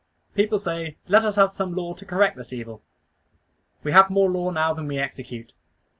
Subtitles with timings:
[0.33, 2.81] People say "Let us have some law to correct this evil."
[3.83, 5.53] We have more law now than we execute.